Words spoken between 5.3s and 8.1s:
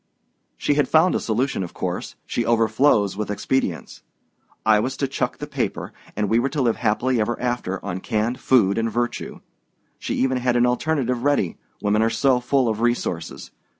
the paper, and we were to live happily ever afterward on